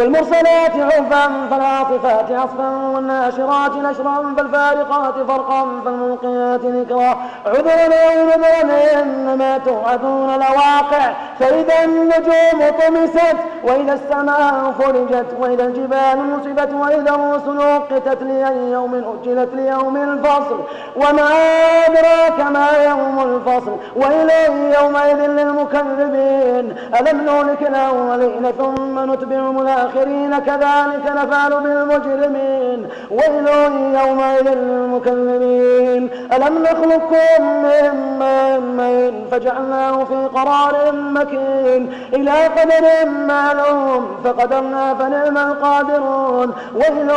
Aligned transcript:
والمرسلات 0.00 0.72
عرفا 0.76 1.48
فالعاصفات 1.50 2.32
عصفا 2.32 2.68
والناشرات 2.94 3.76
نشرا 3.76 4.34
فالفارقات 4.36 5.14
فرقا 5.28 5.66
فالملقيات 5.84 6.60
ذكرا 6.64 7.18
عذرا 7.46 7.94
أو 7.94 8.26
نذرا 8.26 9.02
إنما 9.02 9.58
توعدون 9.58 10.34
لواقع. 10.34 11.12
فإذا 11.40 11.84
النجوم 11.84 12.60
طمست 12.80 13.36
وإذا 13.64 13.92
السماء 13.92 14.74
فرجت 14.78 15.26
وإذا 15.40 15.64
الجبال 15.64 16.30
نصبت 16.32 16.72
وإذا 16.72 17.10
الرسل 17.10 17.58
وقتت 17.58 18.22
لأي 18.22 18.70
يوم 18.70 18.94
أجلت 18.94 19.54
ليوم 19.54 19.96
الفصل. 19.96 20.60
وما 20.96 21.28
أدراك 21.86 22.40
ما 22.40 22.79
الفصل. 23.40 23.72
وإلى 23.96 24.38
يومئذ 24.80 25.20
للمكذبين. 25.26 26.74
ألم 27.00 27.16
نهلك 27.24 27.62
الأولين 27.62 28.44
ثم 28.58 29.12
نتبعهم 29.12 29.56
الآخرين 29.60 30.38
كذلك 30.38 31.04
نفعل 31.06 31.52
بالمجرمين. 31.64 32.80
ويل 33.10 33.48
يومئذ 34.00 34.46
للمكذبين. 34.54 36.02
ألم 36.32 36.54
نخلقكم 36.62 37.40
من 37.62 38.18
ماء 38.18 39.24
فجعلناه 39.30 40.04
في 40.04 40.28
قرار 40.34 40.92
مكين. 40.92 41.92
إلى 42.12 42.44
قدر 42.56 43.10
معلوم 43.28 44.02
فقدرنا 44.24 44.94
فنعم 44.94 45.36
القادرون. 45.38 46.52
ويل 46.74 47.10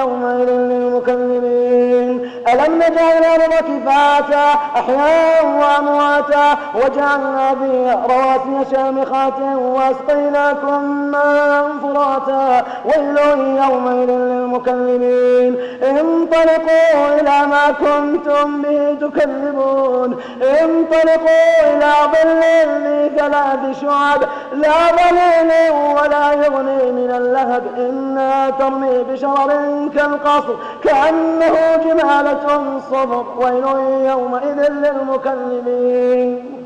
يومئذ 0.00 0.50
للمكذبين. 0.50 1.99
ألم 2.48 2.74
نجعل 2.76 3.24
الأرض 3.24 3.54
كفاتا 3.54 4.54
أحياء 4.76 5.46
وأمواتا 5.46 6.56
وجعلنا 6.74 7.54
فيها 7.54 8.06
رواسي 8.06 8.70
شامخات 8.72 9.38
وأسقيناكم 9.58 10.84
ماء 10.84 11.66
فراتا. 11.82 12.64
ويل 12.84 13.18
يومئذ 13.62 14.10
للمكذبين 14.50 15.60
انطلقوا 15.82 17.20
إلى 17.20 17.46
ما 17.46 17.70
كنتم 17.70 18.62
به 18.62 18.96
تكذبون. 19.00 20.20
انطلقوا 20.42 21.60
إلى 21.62 21.92
ظل 22.12 22.42
ذي 22.84 23.10
ثلاث 23.18 23.80
شعب. 23.80 24.20
لا 24.52 24.78
ظليل 24.98 25.50
ولا 25.70 26.32
يغني 26.32 26.92
من 26.92 27.10
اللهب. 27.16 27.62
إنا 27.78 28.50
ترمي 28.58 29.04
بشرر 29.10 29.88
كالقصر 29.94 30.54
كأنه 30.84 31.76
جمالة 31.84 32.80
صفر. 32.90 33.24
ويل 33.38 33.66
يومئذ 34.10 34.70
للمكذبين. 34.70 36.56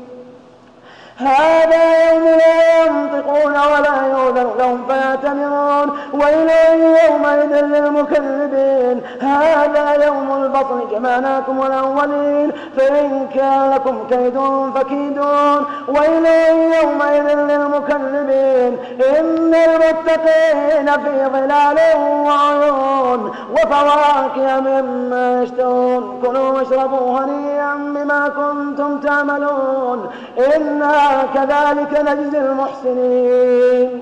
هذا 1.17 2.11
يوم 2.11 2.23
لا 2.23 2.85
ينطقون 2.85 3.51
ولا 3.51 3.94
فيعتمرون 5.15 5.97
ويل 6.13 6.49
يومئذ 7.09 7.65
للمكذبين. 7.65 9.01
هذا 9.21 10.05
يوم 10.05 10.43
الفصل 10.43 10.89
جمعناكم 10.91 11.63
الأولين. 11.63 12.51
فإن 12.77 13.27
كان 13.35 13.71
لكم 13.71 14.07
كيد 14.09 14.39
فكيدون. 14.75 15.65
ويل 15.87 16.25
يومئذ 16.83 17.35
للمكذبين. 17.35 18.77
إن 19.19 19.53
المتقين 19.53 20.91
في 20.91 21.25
ظلال 21.33 21.77
وعيون. 22.25 23.31
وفواكه 23.51 24.59
مما 24.59 25.43
يشتهون. 25.43 26.21
كلوا 26.25 26.49
واشربوا 26.49 27.19
هنيئا 27.19 27.75
بما 27.75 28.29
كنتم 28.29 28.99
تعملون. 28.99 30.09
إنا 30.55 31.23
كذلك 31.33 32.01
نجزي 32.01 32.37
المحسنين. 32.39 34.01